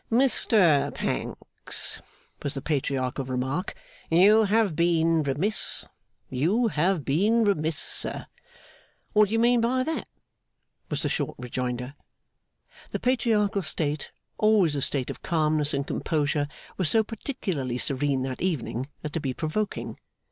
'Mr 0.11 0.91
Pancks,' 0.95 2.01
was 2.41 2.55
the 2.55 2.61
Patriarchal 2.63 3.23
remark, 3.23 3.75
'you 4.09 4.45
have 4.45 4.75
been 4.75 5.21
remiss, 5.21 5.85
you 6.27 6.69
have 6.69 7.05
been 7.05 7.43
remiss, 7.43 7.77
sir.' 7.77 8.25
'What 9.13 9.27
do 9.27 9.33
you 9.33 9.37
mean 9.37 9.61
by 9.61 9.83
that?' 9.83 10.07
was 10.89 11.03
the 11.03 11.09
short 11.09 11.35
rejoinder. 11.37 11.93
The 12.89 12.99
Patriarchal 12.99 13.61
state, 13.61 14.09
always 14.39 14.75
a 14.75 14.81
state 14.81 15.11
of 15.11 15.21
calmness 15.21 15.71
and 15.71 15.85
composure, 15.85 16.47
was 16.77 16.89
so 16.89 17.03
particularly 17.03 17.77
serene 17.77 18.23
that 18.23 18.41
evening 18.41 18.87
as 19.03 19.11
to 19.11 19.19
be 19.19 19.35
provoking. 19.35 19.99